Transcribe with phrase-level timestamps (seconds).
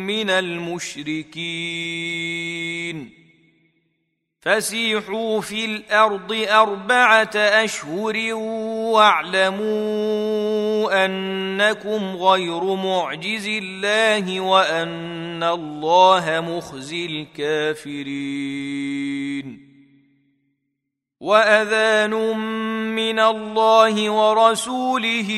[0.07, 1.19] من المشركين.
[4.41, 8.33] فسيحوا في الأرض أربعة أشهر
[8.93, 9.65] واعلموا
[11.05, 18.49] أنكم غير معجز الله وأن الله مخزي الكافرين.
[21.19, 22.13] وأذان
[22.95, 25.29] من الله ورسوله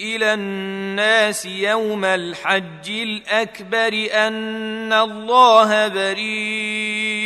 [0.00, 7.25] إلى الناس يوم الحج الأكبر أن الله بريء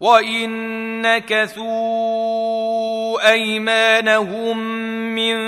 [0.00, 1.68] وان نكثوا
[3.30, 4.58] ايمانهم
[5.14, 5.38] من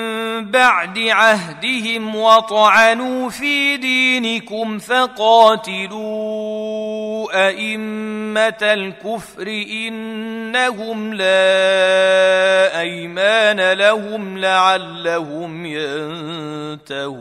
[0.50, 6.00] بعد عهدهم وطعنوا في دينكم فقاتلوا
[7.48, 17.20] ائمه الكفر انهم لا ايمان لهم لعلهم ينتهون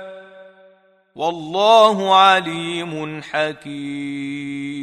[1.21, 4.81] والله عليم حكيم.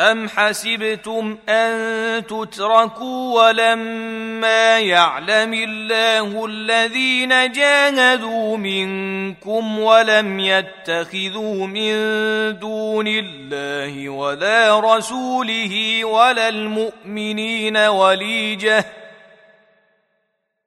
[0.00, 11.92] أم حسبتم أن تتركوا ولما يعلم الله الذين جاهدوا منكم ولم يتخذوا من
[12.58, 18.86] دون الله ولا رسوله ولا المؤمنين وليجة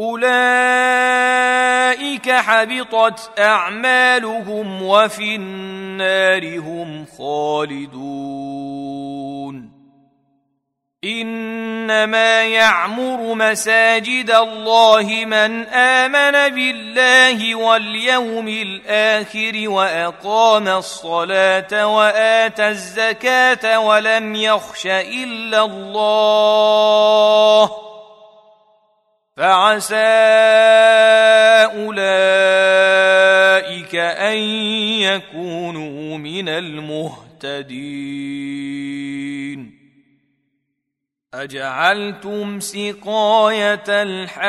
[0.00, 0.30] أولئك
[2.30, 8.68] حبطت أعمالهم وفي النار هم خالدون.
[11.04, 24.86] إنما يعمر مساجد الله من آمن بالله واليوم الآخر وأقام الصلاة وآتى الزكاة ولم يخش
[24.86, 27.17] إلا الله.
[29.78, 29.96] فعسى
[31.86, 31.94] أولئك
[33.94, 34.38] أن
[35.00, 37.98] يكونوا من المهتدين.
[41.34, 44.48] أجعلتم سقاية الحاج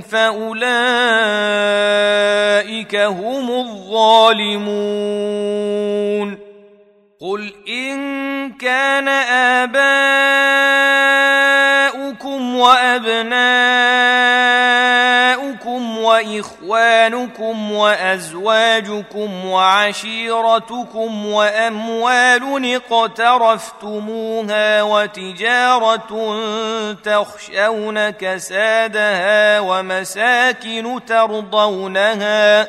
[0.00, 0.66] فأولئك
[2.96, 4.64] هم الظالمون.
[7.20, 9.74] قل إن كان آباؤكم
[12.56, 13.73] وأبناؤكم
[16.36, 26.34] واخوانكم وأزواجكم وعشيرتكم وأموال اقترفتموها وتجارة
[27.04, 32.68] تخشون كسادها ومساكن ترضونها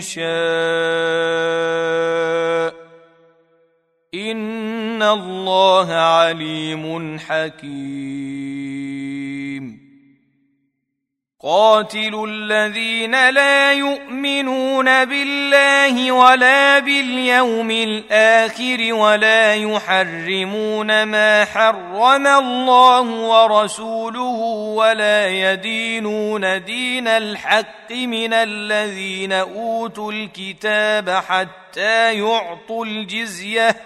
[0.00, 0.22] شاء.
[4.14, 9.41] إن الله عليم حكيم.
[11.44, 24.38] قاتلوا الذين لا يؤمنون بالله ولا باليوم الآخر ولا يحرمون ما حرم الله ورسوله
[24.76, 33.76] ولا يدينون دين الحق من الذين أوتوا الكتاب حتى يعطوا الجزية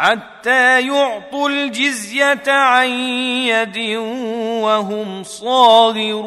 [0.00, 3.78] حتى يعطوا الجزية عن يد
[4.62, 6.20] وهم صاغرون.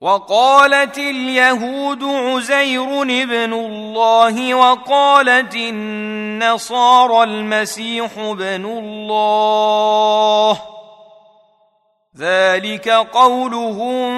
[0.00, 9.20] وقالت اليهود عزير ابن الله وقالت النصارى المسيح ابن الله.
[12.20, 14.10] ذلك قولهم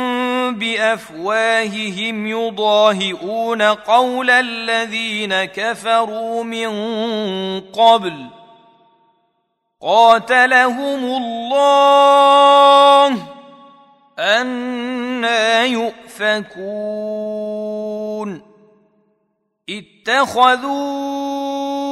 [0.55, 6.71] بأفواههم يضاهئون قول الذين كفروا من
[7.61, 8.27] قبل.
[9.83, 13.17] قاتلهم الله
[14.19, 16.53] أنا يؤفكون.
[19.71, 21.92] اتخذوا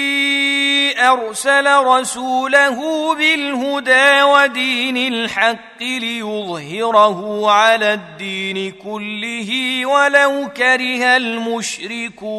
[1.01, 2.77] أرسل رسوله
[3.15, 12.31] بالهدى ودين الحق ليظهره على الدين كله ولو كره المشركون.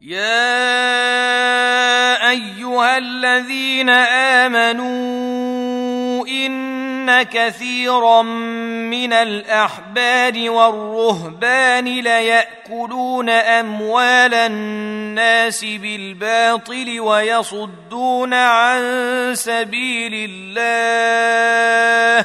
[0.00, 0.46] يا
[2.30, 3.90] أيها الذين
[4.44, 6.75] آمنوا إن
[7.10, 18.82] كثيرا من الاحبار والرهبان لياكلون اموال الناس بالباطل ويصدون عن
[19.34, 22.24] سبيل الله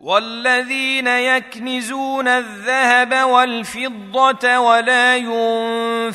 [0.00, 5.16] والذين يكنزون الذهب والفضة ولا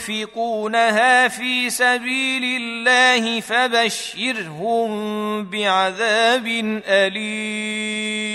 [0.02, 4.90] ينفقونها في سبيل الله فبشرهم
[5.50, 6.48] بعذاب
[6.88, 8.26] أليم.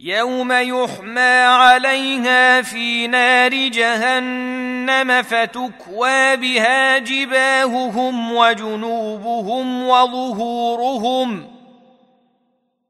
[0.00, 11.59] يوم يحمى عليها في نار جهنم فتكوى بها جباههم وجنوبهم وظهورهم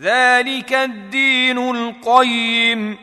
[0.00, 2.98] ذلك الدين القيم.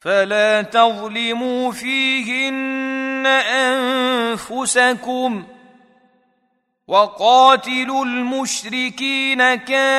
[0.00, 3.26] فلا تظلموا فيهن
[4.46, 5.44] أنفسكم
[6.88, 9.90] وقاتلوا المشركين كافة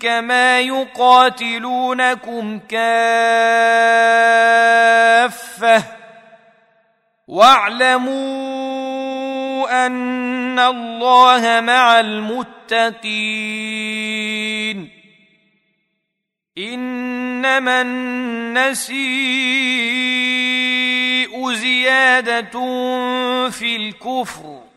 [0.00, 1.78] كما يقاتلونكم
[2.58, 2.90] كافة.
[7.28, 8.60] واعلموا
[9.70, 13.30] أن الله مع المتقين.
[16.58, 19.00] إنما النسيء
[21.52, 22.50] زيادة
[23.50, 24.69] في الكفر.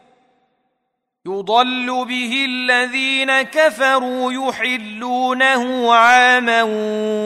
[1.27, 6.63] يضل به الذين كفروا يحلونه عاما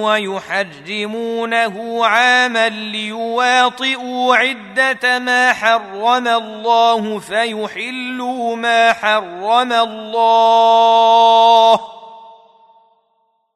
[0.04, 1.76] ويحرمونه
[2.06, 10.20] عاما ليواطئوا عدة ما حرم الله فيحلوا ما حرم الله.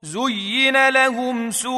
[0.01, 1.71] زين لهم سوء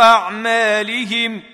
[0.00, 1.53] أعمالهم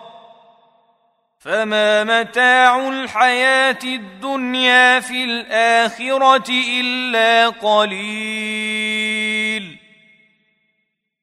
[1.41, 9.01] فما متاع الحياة الدنيا في الاخره الا قليل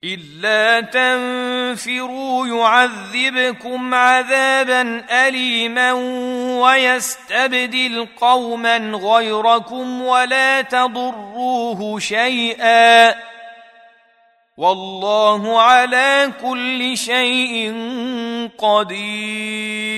[0.05, 5.93] الا تنفروا يعذبكم عذابا اليما
[6.63, 13.15] ويستبدل قوما غيركم ولا تضروه شيئا
[14.59, 17.75] والله على كل شيء
[18.59, 19.89] قدير.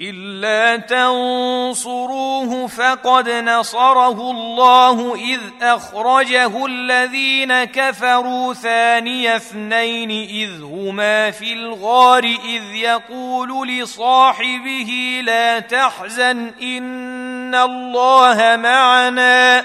[0.00, 12.24] إلا تنصروه فقد نصره الله إذ أخرجه الذين كفروا ثاني اثنين إذ هما في الغار
[12.24, 19.64] إذ يقول لصاحبه لا تحزن إن الله معنا.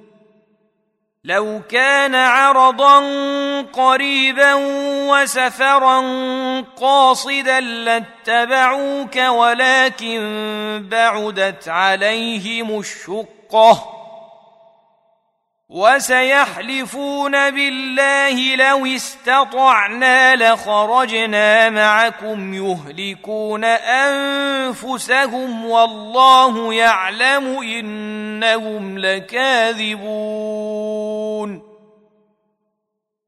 [1.23, 2.99] لو كان عرضا
[3.61, 4.53] قريبا
[5.09, 6.01] وسفرا
[6.61, 10.19] قاصدا لاتبعوك ولكن
[10.91, 14.00] بعدت عليهم الشقة.
[15.71, 23.63] وسيحلفون بالله لو استطعنا لخرجنا معكم يهلكون
[24.73, 30.51] أنفسهم والله يعلم إنهم لكاذبون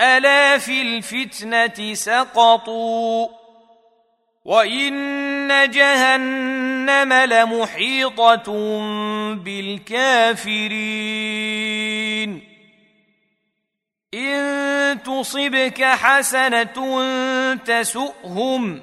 [0.00, 3.28] ألا في الفتنة سقطوا
[4.44, 8.52] وإن جهنم لمحيطة
[9.34, 10.88] بالكافرين.
[14.14, 17.04] إن تصبك حسنة
[17.54, 18.82] تسؤهم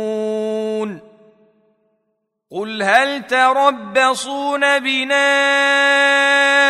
[2.51, 5.35] قل هل تربصون بنا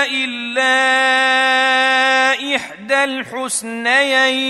[0.05, 0.75] إلا
[2.55, 4.43] إحدى الحسنيين؟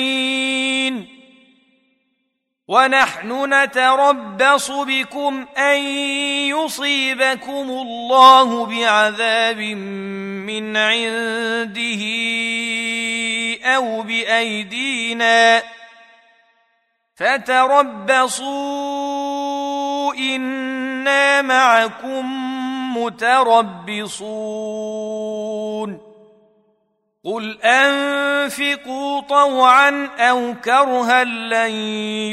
[2.67, 5.79] ونحن نتربص بكم أن
[6.49, 12.03] يصيبكم الله بعذاب من عنده.
[13.75, 15.63] أو بايدينا
[17.15, 18.73] فتربصوا
[20.13, 22.25] أنا معكم
[22.97, 24.43] متربصون
[27.23, 31.71] قل انفقوا طوعا أو كرها لن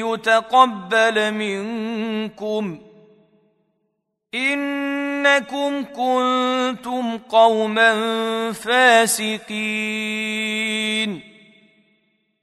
[0.06, 2.78] يتقبل منكم
[4.34, 7.92] انكم كنتم قوما
[8.52, 9.40] فاسقين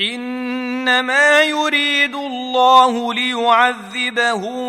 [0.00, 4.64] إنما يريد الله ليعذبهم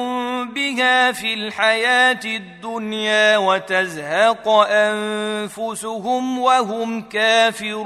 [0.50, 7.86] بها في الحياة الدنيا وتزهق أنفسهم وهم كافرون.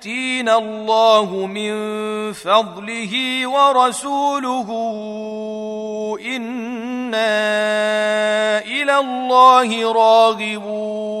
[0.00, 1.72] يؤتينا الله من
[2.32, 4.68] فضله ورسوله
[6.20, 7.28] إنا
[8.64, 11.20] إلى الله راغبون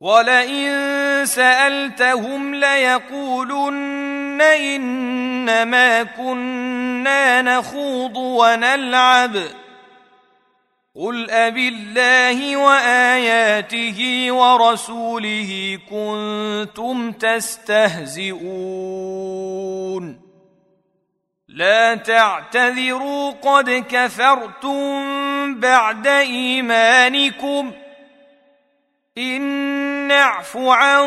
[0.00, 0.70] ولئن
[1.24, 9.36] سألتهم ليقولن إنما كنا نخوض ونلعب.
[10.96, 18.30] قل أبالله وآياته ورسوله كنتم تستهزئون.
[21.48, 27.74] لا تعتذروا قد كفرتم بعد إيمانكم ۖ.
[29.18, 31.06] إن نعف عن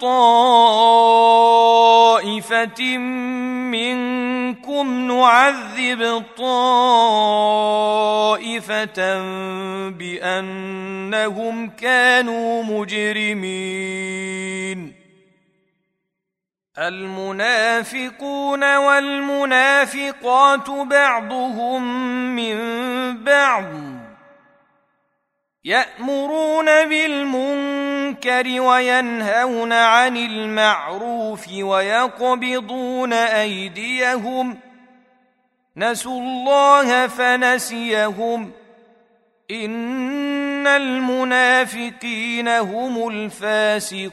[0.00, 1.38] طائفة
[3.68, 6.58] منكم نعذب طائفة
[9.88, 14.22] بأنهم كانوا مجرمين.
[16.78, 21.82] المنافقون والمنافقات بعضهم
[22.36, 22.56] من
[23.24, 23.64] بعض
[25.64, 34.58] يأمرون بالمنكر المنكر وينهون عن المعروف ويقبضون أيديهم
[35.76, 38.50] نسوا الله فنسيهم
[39.50, 44.12] إن المنافقين هم الفاسقون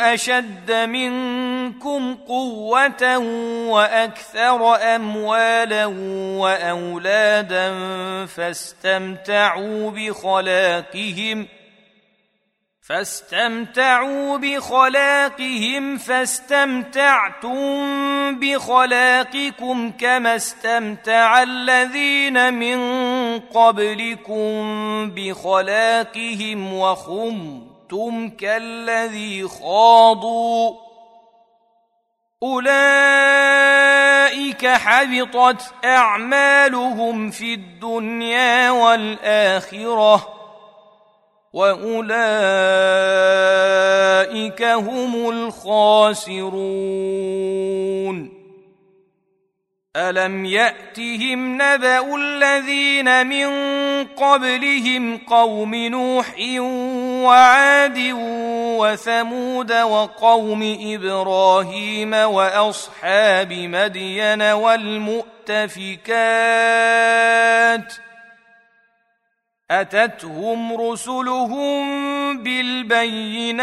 [0.00, 3.18] أشد منكم قوة
[3.68, 5.86] وأكثر أموالا
[6.36, 7.74] وأولادا
[8.26, 11.46] فاستمتعوا بخلاقهم
[12.82, 17.50] فاستمتعوا بخلاقهم فاستمتعتم
[18.40, 22.78] بخلاقكم كما استمتع الذين من
[23.38, 24.50] قبلكم
[25.10, 26.72] بخلاقهم
[27.92, 30.74] وخمتم كالذي خاضوا.
[32.42, 32.66] أولئك
[34.66, 40.28] حبطت أعمالهم في الدنيا والآخرة
[41.52, 42.32] وأولئك
[44.62, 46.62] هم الخاسرون.
[49.96, 53.48] ألم يأتهم نبأ الذين من
[54.04, 56.34] قبلهم قوم نوح
[57.22, 57.98] وعاد
[58.78, 65.22] وثمود وقوم إبراهيم وأصحاب مدين والمؤتفكات
[69.70, 71.82] أتتهم رسلهم
[72.42, 73.62] بالبينات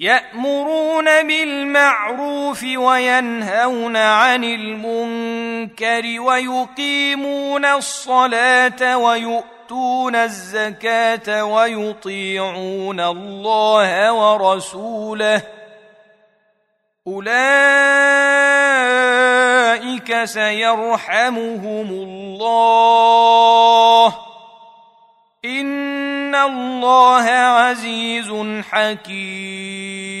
[0.00, 15.42] يأمرون بالمعروف وينهون عن المنكر ويقيمون الصلاة ويؤتون الزكاة ويطيعون الله ورسوله.
[17.06, 17.28] أولئك
[20.24, 22.98] سيرحمهم الله.
[26.28, 28.32] ان الله عزيز
[28.70, 30.18] حكيم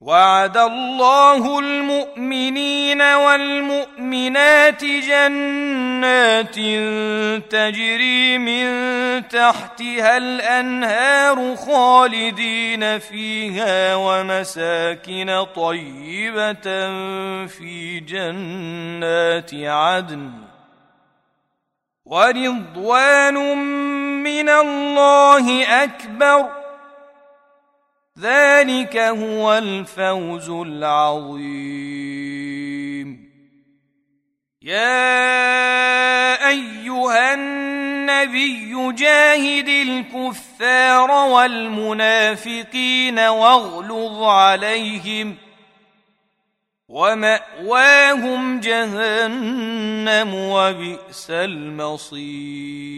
[0.00, 6.54] وعد الله المؤمنين والمؤمنات جنات
[7.52, 8.66] تجري من
[9.28, 16.64] تحتها الانهار خالدين فيها ومساكن طيبه
[17.46, 20.51] في جنات عدن
[22.12, 23.36] ورضوان
[24.22, 26.50] من الله أكبر.
[28.18, 31.82] ذلك هو الفوز العظيم.
[34.62, 45.36] يا أيها النبي جاهد الكفار والمنافقين واغلظ عليهم.
[46.92, 52.92] ومأواهم جهنم وبئس المصير.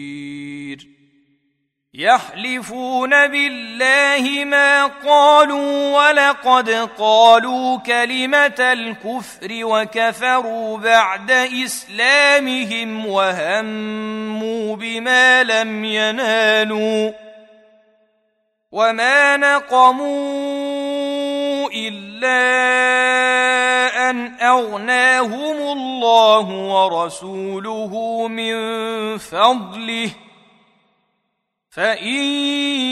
[1.97, 17.11] يحلفون بالله ما قالوا ولقد قالوا كلمة الكفر وكفروا بعد إسلامهم وهموا بما لم ينالوا
[18.71, 20.85] وما نقموا
[21.71, 22.14] إلا
[24.09, 28.55] أن أغناهم الله ورسوله من
[29.17, 30.09] فضله.
[31.71, 32.23] فإن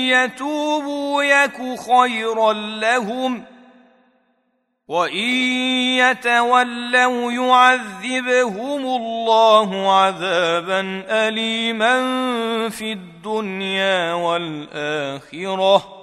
[0.10, 3.44] يتوبوا يك خيرا لهم
[4.88, 5.30] وإن
[5.98, 12.00] يتولوا يعذبهم الله عذابا أليما
[12.70, 16.03] في الدنيا والآخرة.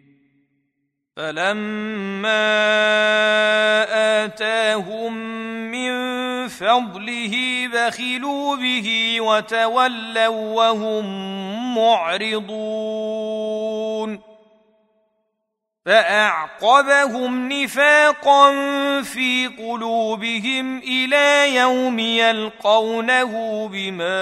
[1.17, 2.51] فلما
[4.23, 5.13] اتاهم
[5.71, 5.91] من
[6.47, 11.05] فضله بخلوا به وتولوا وهم
[11.75, 13.61] معرضون
[15.85, 18.51] فأعقبهم نفاقا
[19.01, 24.13] في قلوبهم إلى يوم يلقونه بما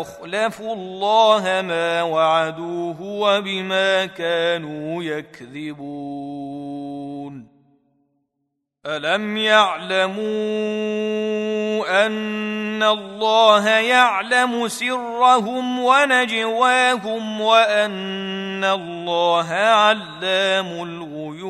[0.00, 6.68] أخلفوا الله ما وعدوه وبما كانوا يكذبون.
[8.88, 10.26] الم يعلموا
[12.06, 21.48] ان الله يعلم سرهم ونجواهم وان الله علام الغيوب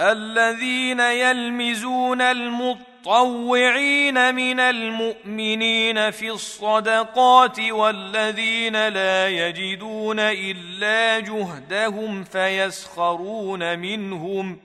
[0.00, 14.58] الذين يلمزون المطلوب المتطوعين من المؤمنين في الصدقات والذين لا يجدون إلا جهدهم فيسخرون منهم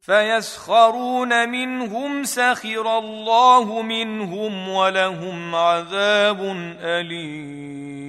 [0.00, 6.40] فيسخرون منهم سخر الله منهم ولهم عذاب
[6.80, 8.08] أليم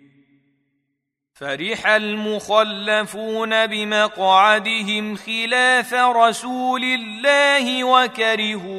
[1.41, 8.71] فرح المخلفون بمقعدهم خلاف رسول الله وكرهوا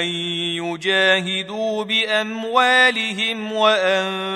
[0.00, 0.04] ان
[0.62, 4.32] يجاهدوا باموالهم وانفسهم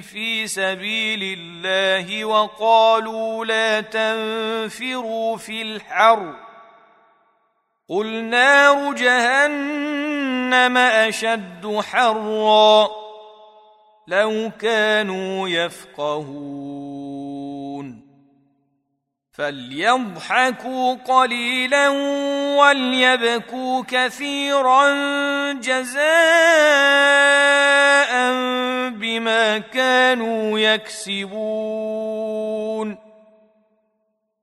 [0.00, 6.34] في سبيل الله وقالوا لا تنفروا في الحر
[7.88, 13.05] قل نار جهنم اشد حرًّا
[14.06, 17.06] لو كانوا يفقهون.
[19.32, 21.88] فليضحكوا قليلا
[22.58, 24.92] وليبكوا كثيرا
[25.52, 26.06] جزاء
[28.90, 32.26] بما كانوا يكسبون.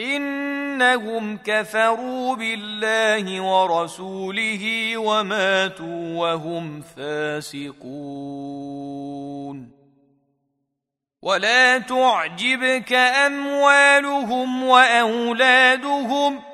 [0.00, 7.84] إنهم كفروا بالله ورسوله وماتوا وهم فاسقون.
[11.22, 16.53] ولا تعجبك أموالهم وأولادهم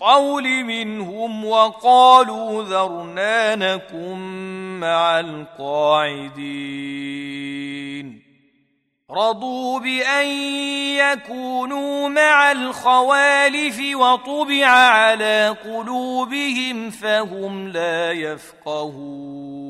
[0.00, 4.16] القول منهم وقالوا ذرنا نكن
[4.80, 6.40] مع القاعدين.
[9.10, 10.26] رضوا بأن
[10.96, 19.69] يكونوا مع الخوالف وطبع على قلوبهم فهم لا يفقهون.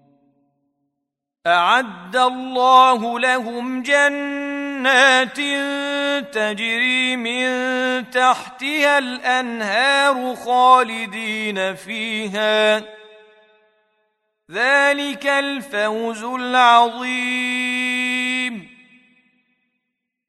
[1.47, 5.37] أعد الله لهم جنات
[6.33, 7.49] تجري من
[8.11, 12.77] تحتها الأنهار خالدين فيها.
[14.51, 18.00] ذلك الفوز العظيم.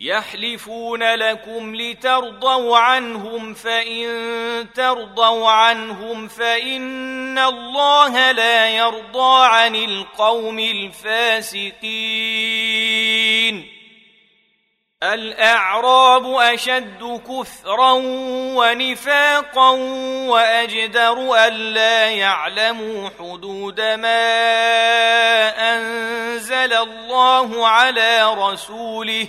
[0.00, 4.06] يحلفون لكم لترضوا عنهم فإن
[4.74, 11.80] ترضوا عنهم فإن الله لا يرضى عن القوم الفاسقين.
[15.02, 17.92] الأعراب أشد كثرا
[18.56, 19.70] ونفاقا
[20.28, 24.18] وأجدر الا يعلموا حدود ما
[25.76, 29.28] أنزل الله على رسوله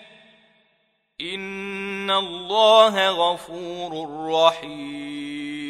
[1.21, 5.61] إن الله غفور رحيم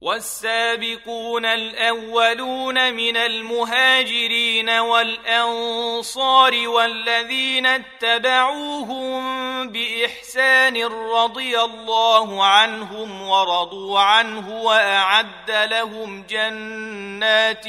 [0.00, 9.18] والسابقون الأولون من المهاجرين والأنصار والذين اتبعوهم
[9.68, 17.64] بإحسان رضي الله عنهم ورضوا عنه وأعد لهم جنات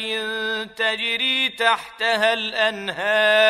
[0.77, 3.49] تجري تحتها الأنهار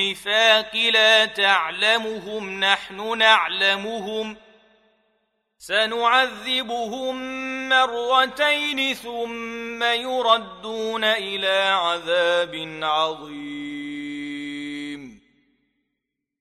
[0.00, 4.36] النفاق لا تعلمهم نحن نعلمهم.
[5.58, 7.14] سنعذبهم
[7.68, 13.45] مرتين ثم يردون إلى عذاب عظيم.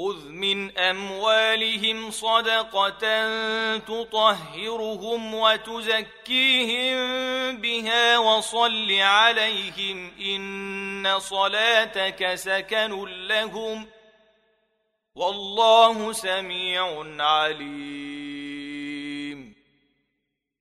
[0.00, 3.28] خذ من اموالهم صدقه
[3.78, 6.96] تطهرهم وتزكيهم
[7.56, 13.86] بها وصل عليهم ان صلاتك سكن لهم
[15.14, 18.29] والله سميع عليم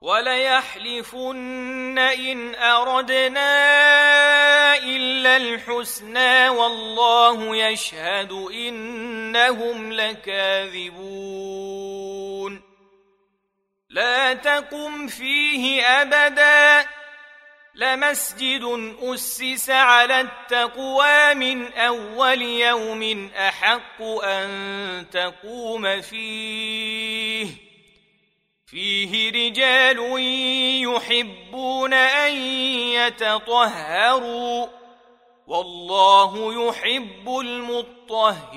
[0.00, 3.48] وليحلفن إن أردنا
[4.76, 11.16] إلا الحسنى والله يشهد إنهم لكاذبون.
[13.90, 16.88] لا تقم فيه أبدا.
[17.74, 27.65] لمسجد أسس على التقوى من أول يوم أحق أن تقوم فيه.
[28.66, 29.98] فيه رجال
[30.82, 32.36] يحبون أن
[32.94, 34.66] يتطهروا
[35.46, 38.56] والله يحب المطهرين.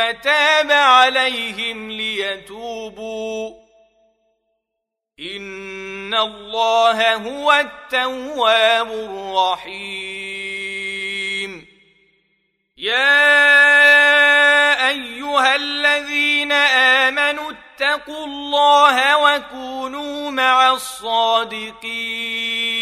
[0.00, 3.62] تاب عليهم ليتوبوا.
[5.20, 10.12] إن الله هو التواب الرحيم.
[12.76, 13.32] يا
[14.88, 22.81] أيها الذين آمنوا اتقوا الله وكونوا مع الصادقين.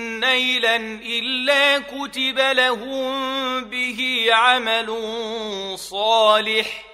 [1.03, 3.11] إلا كتب لهم
[3.63, 4.97] به عمل
[5.79, 6.85] صالح.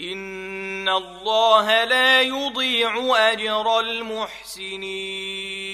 [0.00, 5.73] إن الله لا يضيع أجر المحسنين.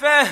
[0.00, 0.28] كافه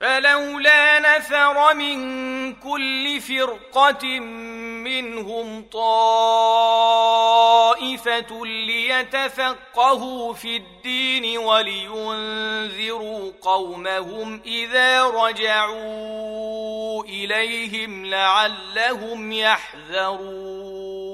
[0.00, 4.20] فلولا نفر من كل فرقة
[4.84, 6.86] منهم طائفة
[8.46, 21.13] ليتفقهوا في الدين ولينذروا قومهم إذا رجعوا إليهم لعلهم يحذرون.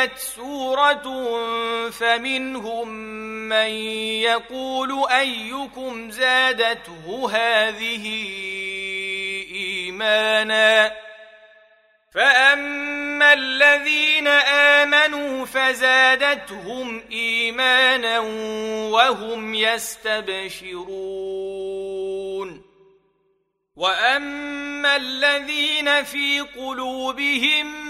[0.00, 1.02] انزلت سورة
[1.90, 2.88] فمنهم
[3.48, 3.70] من
[4.24, 8.06] يقول أيكم زادته هذه
[9.54, 10.92] إيمانا؟
[12.14, 14.28] فأما الذين
[14.78, 18.18] آمنوا فزادتهم إيمانا
[18.90, 20.80] وهم يستبشرون.
[23.76, 27.89] وأما الذين في قلوبهم